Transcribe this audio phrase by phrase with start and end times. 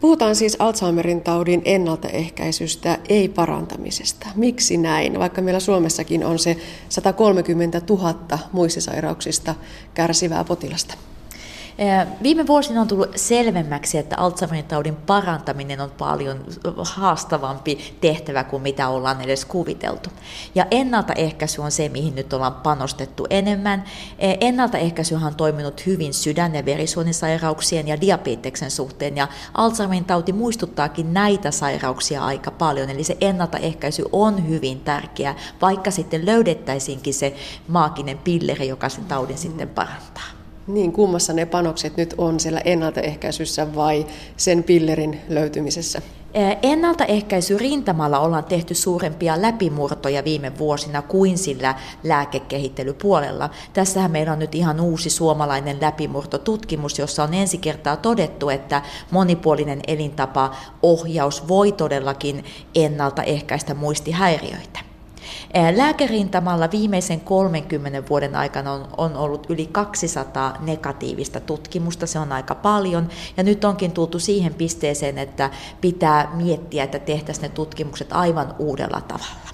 [0.00, 4.26] Puhutaan siis Alzheimerin taudin ennaltaehkäisystä, ei parantamisesta.
[4.34, 6.56] Miksi näin, vaikka meillä Suomessakin on se
[6.88, 9.54] 130 000 muistisairauksista
[9.94, 10.94] kärsivää potilasta?
[12.22, 16.44] Viime vuosina on tullut selvemmäksi, että Alzheimerin taudin parantaminen on paljon
[16.78, 20.10] haastavampi tehtävä kuin mitä ollaan edes kuviteltu.
[20.54, 23.84] Ja ennaltaehkäisy on se, mihin nyt ollaan panostettu enemmän.
[24.18, 31.50] Ennaltaehkäisyhän on toiminut hyvin sydän- ja verisuonisairauksien ja diabeteksen suhteen, ja Alzheimerin tauti muistuttaakin näitä
[31.50, 37.36] sairauksia aika paljon, eli se ennaltaehkäisy on hyvin tärkeä, vaikka sitten löydettäisiinkin se
[37.68, 40.35] maaginen pilleri, joka sen taudin sitten parantaa.
[40.66, 44.06] Niin, kummassa ne panokset nyt on siellä ennaltaehkäisyssä vai
[44.36, 46.02] sen pillerin löytymisessä?
[46.62, 53.50] Ennaltaehkäisy rintamalla ollaan tehty suurempia läpimurtoja viime vuosina kuin sillä lääkekehittelypuolella.
[53.72, 59.80] Tässähän meillä on nyt ihan uusi suomalainen läpimurtotutkimus, jossa on ensi kertaa todettu, että monipuolinen
[59.86, 62.44] elintapa ohjaus voi todellakin
[62.74, 64.85] ennaltaehkäistä muistihäiriöitä.
[65.76, 72.54] Lääkärintamalla viimeisen 30 vuoden aikana on, on ollut yli 200 negatiivista tutkimusta, se on aika
[72.54, 78.54] paljon, ja nyt onkin tultu siihen pisteeseen, että pitää miettiä, että tehtäisiin ne tutkimukset aivan
[78.58, 79.50] uudella tavalla.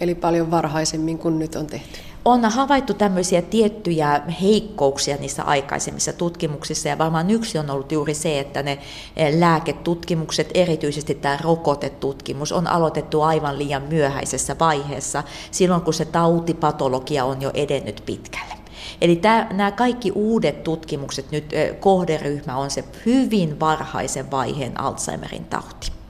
[0.00, 6.88] Eli paljon varhaisemmin kuin nyt on tehty on havaittu tämmöisiä tiettyjä heikkouksia niissä aikaisemmissa tutkimuksissa,
[6.88, 8.78] ja varmaan yksi on ollut juuri se, että ne
[9.16, 17.24] eh, lääketutkimukset, erityisesti tämä rokotetutkimus, on aloitettu aivan liian myöhäisessä vaiheessa, silloin kun se tautipatologia
[17.24, 18.54] on jo edennyt pitkälle.
[19.00, 25.44] Eli tämä, nämä kaikki uudet tutkimukset, nyt eh, kohderyhmä on se hyvin varhaisen vaiheen Alzheimerin
[25.44, 26.01] tauti.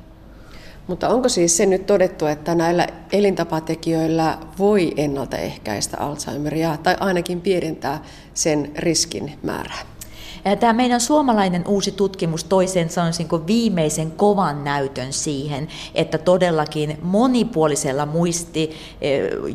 [0.86, 8.04] Mutta onko siis se nyt todettu, että näillä elintapatekijöillä voi ennaltaehkäistä Alzheimeria tai ainakin pienentää
[8.34, 9.91] sen riskin määrää?
[10.60, 16.98] Tämä meidän suomalainen uusi tutkimus toi sen sanoisin kuin viimeisen kovan näytön siihen, että todellakin
[17.02, 18.76] monipuolisella muisti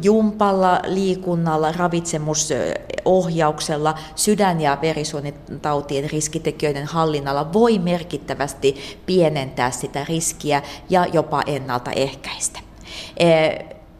[0.03, 11.41] jumpalla, liikunnalla, ravitsemusohjauksella, sydän- ja verisuonitautien riskitekijöiden hallinnalla voi merkittävästi pienentää sitä riskiä ja jopa
[11.45, 12.59] ennaltaehkäistä.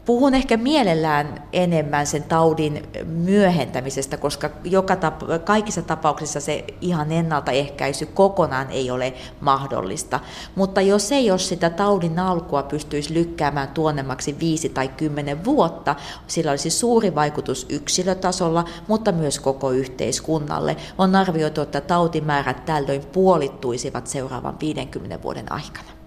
[0.08, 8.06] Puhun ehkä mielellään enemmän sen taudin myöhentämisestä, koska joka tap- kaikissa tapauksissa se ihan ennaltaehkäisy
[8.06, 10.20] kokonaan ei ole mahdollista.
[10.54, 16.50] Mutta jos ei ole sitä taudin alkua pystyisi lykkäämään tuonnemmaksi viisi tai kymmenen vuotta, sillä
[16.50, 20.76] olisi suuri vaikutus yksilötasolla, mutta myös koko yhteiskunnalle.
[20.98, 25.97] On arvioitu, että tautimäärät tällöin puolittuisivat seuraavan 50 vuoden aikana.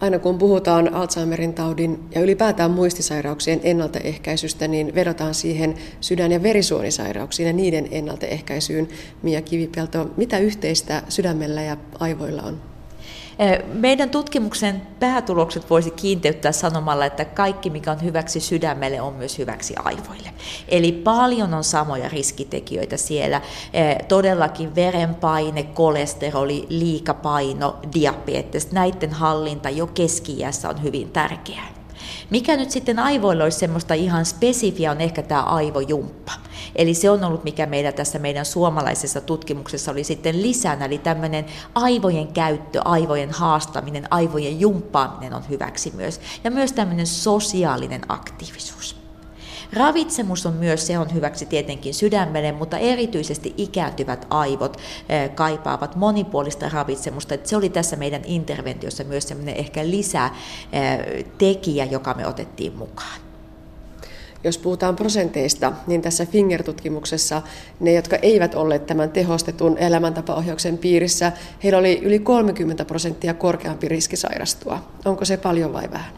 [0.00, 7.46] Aina kun puhutaan Alzheimerin taudin ja ylipäätään muistisairauksien ennaltaehkäisystä, niin vedotaan siihen sydän- ja verisuonisairauksiin
[7.46, 8.88] ja niiden ennaltaehkäisyyn.
[9.22, 12.69] Mia Kivipelto, mitä yhteistä sydämellä ja aivoilla on?
[13.72, 19.74] Meidän tutkimuksen päätulokset voisi kiinteyttää sanomalla, että kaikki mikä on hyväksi sydämelle on myös hyväksi
[19.84, 20.30] aivoille.
[20.68, 23.40] Eli paljon on samoja riskitekijöitä siellä.
[24.08, 31.68] Todellakin verenpaine, kolesteroli, liikapaino, diabetes, näiden hallinta jo keski on hyvin tärkeää.
[32.30, 36.32] Mikä nyt sitten aivoilla olisi semmoista ihan spesifiä on ehkä tämä aivojumppa.
[36.76, 41.46] Eli se on ollut, mikä meidän tässä meidän suomalaisessa tutkimuksessa oli sitten lisänä, eli tämmöinen
[41.74, 46.20] aivojen käyttö, aivojen haastaminen, aivojen jumppaaminen on hyväksi myös.
[46.44, 49.00] Ja myös tämmöinen sosiaalinen aktiivisuus.
[49.72, 54.76] Ravitsemus on myös, se on hyväksi tietenkin sydämelle, mutta erityisesti ikääntyvät aivot
[55.08, 57.34] eh, kaipaavat monipuolista ravitsemusta.
[57.44, 63.29] se oli tässä meidän interventiossa myös semmoinen ehkä lisätekijä, eh, joka me otettiin mukaan.
[64.44, 67.42] Jos puhutaan prosenteista, niin tässä Finger-tutkimuksessa
[67.80, 71.32] ne, jotka eivät olleet tämän tehostetun elämäntapaohjauksen piirissä,
[71.64, 74.82] heillä oli yli 30 prosenttia korkeampi riski sairastua.
[75.04, 76.12] Onko se paljon vai vähän?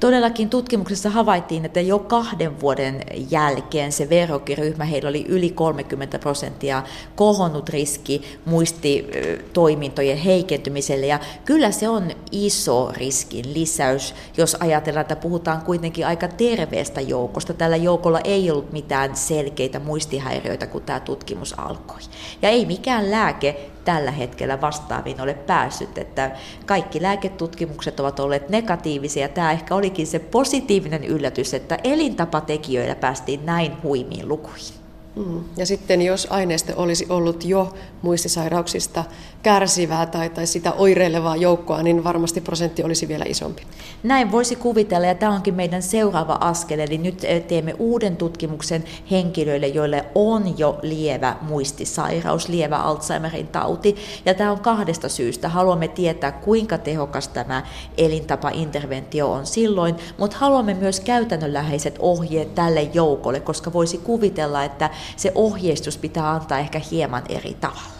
[0.00, 6.82] Todellakin tutkimuksessa havaittiin, että jo kahden vuoden jälkeen se verrokkiryhmä, heillä oli yli 30 prosenttia
[7.16, 11.06] kohonnut riski muistitoimintojen heikentymiselle.
[11.06, 17.54] Ja kyllä se on iso riskin lisäys, jos ajatellaan, että puhutaan kuitenkin aika terveestä joukosta.
[17.54, 22.00] Tällä joukolla ei ollut mitään selkeitä muistihäiriöitä, kun tämä tutkimus alkoi.
[22.42, 26.30] Ja ei mikään lääke tällä hetkellä vastaaviin ole päässyt, että
[26.66, 29.28] kaikki lääketutkimukset ovat olleet negatiivisia.
[29.28, 34.85] Tämä ehkä olikin se positiivinen yllätys, että elintapatekijöillä päästiin näin huimiin lukuihin.
[35.16, 35.44] Mm.
[35.56, 39.04] Ja sitten jos aineisto olisi ollut jo muistisairauksista
[39.42, 43.62] kärsivää tai, tai sitä oireilevaa joukkoa, niin varmasti prosentti olisi vielä isompi.
[44.02, 46.78] Näin voisi kuvitella, ja tämä onkin meidän seuraava askel.
[46.78, 53.96] Eli nyt eh, teemme uuden tutkimuksen henkilöille, joille on jo lievä muistisairaus, lievä Alzheimerin tauti.
[54.24, 55.48] Ja tämä on kahdesta syystä.
[55.48, 57.62] Haluamme tietää, kuinka tehokas tämä
[57.98, 65.32] elintapainterventio on silloin, mutta haluamme myös käytännönläheiset ohjeet tälle joukolle, koska voisi kuvitella, että se
[65.34, 67.96] ohjeistus pitää antaa ehkä hieman eri tavalla.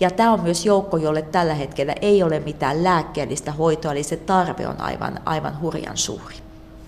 [0.00, 4.16] Ja tämä on myös joukko, jolle tällä hetkellä ei ole mitään lääkkeellistä hoitoa, eli se
[4.16, 6.34] tarve on aivan, aivan hurjan suuri.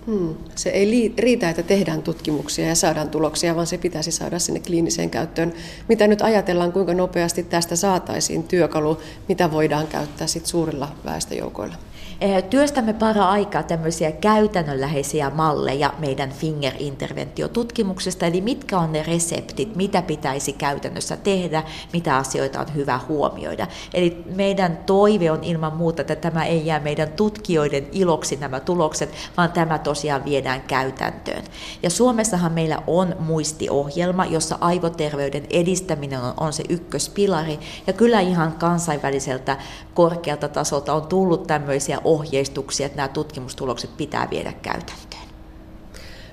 [0.05, 0.35] Hmm.
[0.55, 5.09] Se ei riitä, että tehdään tutkimuksia ja saadaan tuloksia, vaan se pitäisi saada sinne kliiniseen
[5.09, 5.53] käyttöön.
[5.89, 11.75] Mitä nyt ajatellaan, kuinka nopeasti tästä saataisiin työkalu, mitä voidaan käyttää sit suurilla väestöjoukoilla?
[12.21, 20.01] Eh, työstämme para aikaa tämmöisiä käytännönläheisiä malleja meidän finger-interventiotutkimuksesta, eli mitkä on ne reseptit, mitä
[20.01, 21.63] pitäisi käytännössä tehdä,
[21.93, 23.67] mitä asioita on hyvä huomioida.
[23.93, 29.09] Eli meidän toive on ilman muuta, että tämä ei jää meidän tutkijoiden iloksi nämä tulokset,
[29.37, 31.43] vaan tämä tosiaan viedään käytäntöön.
[31.83, 38.51] Ja Suomessahan meillä on muistiohjelma, jossa aivoterveyden edistäminen on, on se ykköspilari, ja kyllä ihan
[38.51, 39.57] kansainväliseltä
[39.93, 45.25] korkealta tasolta on tullut tämmöisiä ohjeistuksia, että nämä tutkimustulokset pitää viedä käytäntöön.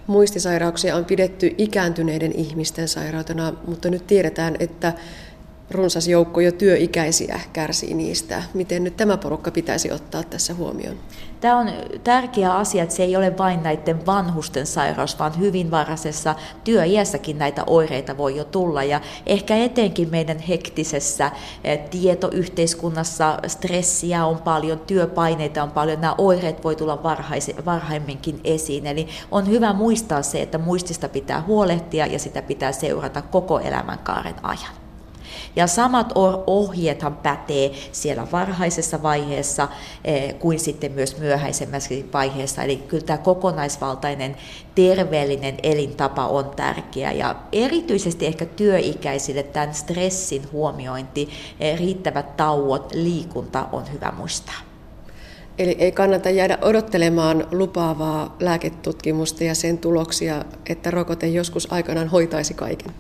[0.07, 4.93] Muistisairauksia on pidetty ikääntyneiden ihmisten sairautena, mutta nyt tiedetään, että
[5.73, 8.43] runsas joukko jo työikäisiä kärsii niistä.
[8.55, 10.97] Miten nyt tämä porukka pitäisi ottaa tässä huomioon?
[11.41, 11.71] Tämä on
[12.05, 16.35] tärkeä asia, että se ei ole vain näiden vanhusten sairaus, vaan hyvin varhaisessa
[16.65, 18.85] työiässäkin näitä oireita voi jo tulla.
[18.85, 21.31] Ja ehkä etenkin meidän hektisessä
[21.65, 27.03] eh, tietoyhteiskunnassa stressiä on paljon, työpaineita on paljon, nämä oireet voi tulla
[27.65, 28.87] varhaimminkin esiin.
[28.87, 34.35] Eli on hyvä muistaa se, että muistista pitää huolehtia ja sitä pitää seurata koko elämänkaaren
[34.43, 34.82] ajan.
[35.57, 36.13] Ja samat
[36.47, 39.69] ohjeethan pätee siellä varhaisessa vaiheessa
[40.05, 42.63] eh, kuin sitten myös myöhäisemmässä vaiheessa.
[42.63, 44.37] Eli kyllä tämä kokonaisvaltainen
[44.75, 51.29] terveellinen elintapa on tärkeä ja erityisesti ehkä työikäisille tämän stressin huomiointi,
[51.61, 54.73] eh, riittävät tauot, liikunta on hyvä muistaa.
[55.59, 62.55] Eli ei kannata jäädä odottelemaan lupaavaa lääketutkimusta ja sen tuloksia, että rokote joskus aikanaan hoitaisi
[62.55, 62.95] kaiken.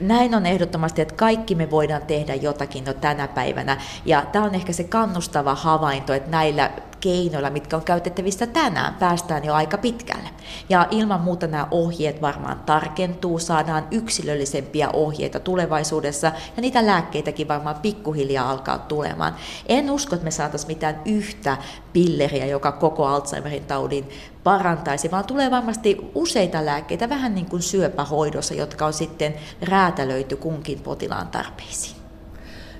[0.00, 3.76] Näin on ehdottomasti, että kaikki me voidaan tehdä jotakin jo tänä päivänä.
[4.04, 6.70] Ja tämä on ehkä se kannustava havainto, että näillä
[7.00, 10.28] keinoilla, mitkä on käytettävissä tänään, päästään jo aika pitkälle.
[10.68, 17.76] Ja ilman muuta nämä ohjeet varmaan tarkentuu, saadaan yksilöllisempiä ohjeita tulevaisuudessa, ja niitä lääkkeitäkin varmaan
[17.82, 19.34] pikkuhiljaa alkaa tulemaan.
[19.66, 21.56] En usko, että me saataisiin mitään yhtä
[21.92, 24.08] pilleriä, joka koko Alzheimerin taudin
[24.44, 30.80] parantaisi, vaan tulee varmasti useita lääkkeitä, vähän niin kuin syöpähoidossa, jotka on sitten räätälöity kunkin
[30.80, 31.97] potilaan tarpeisiin.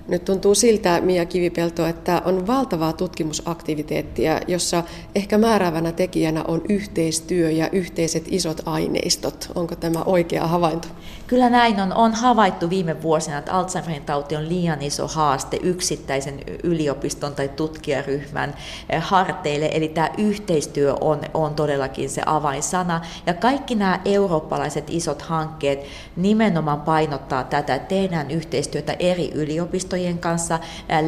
[0.08, 4.82] Nyt tuntuu siltä, Mia Kivipelto, että on valtavaa tutkimusaktiviteettia, jossa
[5.14, 9.50] ehkä määräävänä tekijänä on yhteistyö ja yhteiset isot aineistot.
[9.54, 10.88] Onko tämä oikea havainto?
[11.26, 11.92] Kyllä näin on.
[11.92, 18.54] On havaittu viime vuosina, että Alzheimerin tauti on liian iso haaste yksittäisen yliopiston tai tutkijaryhmän
[18.90, 19.70] eh, harteille.
[19.72, 23.00] Eli tämä yhteistyö on, on todellakin se avainsana.
[23.26, 25.84] Ja kaikki nämä eurooppalaiset isot hankkeet
[26.16, 30.58] nimenomaan painottaa tätä, että tehdään yhteistyötä eri yliopistojen järjestöjen kanssa,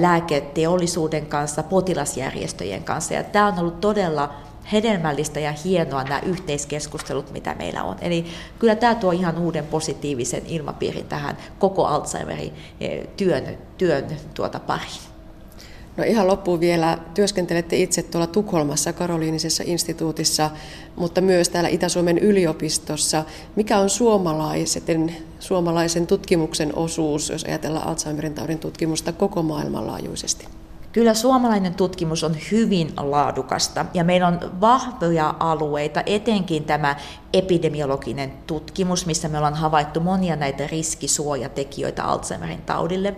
[0.01, 3.15] lääketeollisuuden kanssa, potilasjärjestöjen kanssa.
[3.15, 4.35] Ja tämä on ollut todella
[4.73, 7.97] hedelmällistä ja hienoa nämä yhteiskeskustelut, mitä meillä on.
[8.01, 8.27] Eli
[8.59, 12.55] kyllä tämä tuo ihan uuden positiivisen ilmapiirin tähän koko Alzheimerin
[13.17, 15.10] työn, työn tuota pariin.
[15.97, 20.51] No ihan loppuun vielä, työskentelette itse tuolla Tukholmassa Karoliinisessa instituutissa,
[20.97, 23.25] mutta myös täällä Itä-Suomen yliopistossa.
[23.57, 30.49] Mikä on suomalaisen, suomalaisen tutkimuksen osuus, jos ajatellaan Alzheimerin taudin tutkimusta koko maailmanlaajuisesti?
[30.93, 36.97] Kyllä suomalainen tutkimus on hyvin laadukasta ja meillä on vahvoja alueita, etenkin tämä
[37.33, 43.15] epidemiologinen tutkimus, missä me ollaan havaittu monia näitä riskisuojatekijöitä Alzheimerin taudille.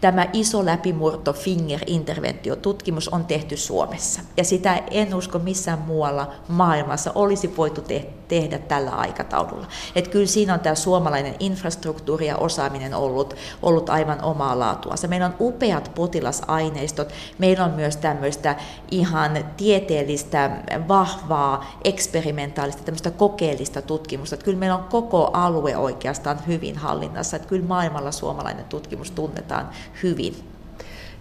[0.00, 7.56] Tämä iso läpimurto Finger-interventiotutkimus on tehty Suomessa ja sitä en usko missään muualla maailmassa olisi
[7.56, 9.66] voitu te- tehdä tällä aikataululla.
[9.94, 15.08] Et kyllä siinä on tämä suomalainen infrastruktuuri ja osaaminen ollut, ollut aivan omaa laatuansa.
[15.08, 18.56] Meillä on upeat potilasaineistot, meillä on myös tämmöistä
[18.90, 20.50] ihan tieteellistä,
[20.88, 23.10] vahvaa, eksperimentaalista, tämmöistä
[23.48, 24.34] kokeellista tutkimusta.
[24.34, 29.68] Että kyllä meillä on koko alue oikeastaan hyvin hallinnassa, että kyllä maailmalla suomalainen tutkimus tunnetaan
[30.02, 30.34] hyvin.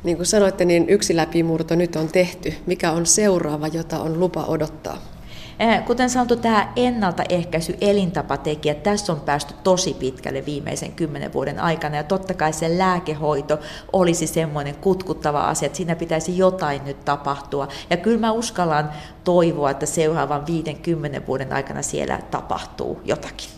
[0.04, 2.54] Niin kuin sanoitte, niin yksi läpimurto nyt on tehty.
[2.66, 4.98] Mikä on seuraava, jota on lupa odottaa?
[5.60, 11.96] Eh, kuten sanottu, tämä ennaltaehkäisy, elintapatekijä, tässä on päästy tosi pitkälle viimeisen kymmenen vuoden aikana
[11.96, 13.60] ja totta kai se lääkehoito
[13.94, 17.68] olisi semmoinen kutkuttava asia, että siinä pitäisi jotain nyt tapahtua.
[17.90, 18.92] Ja kyllä mä uskallan
[19.24, 23.57] toivoa, että seuraavan 50 vuoden aikana siellä tapahtuu jotakin.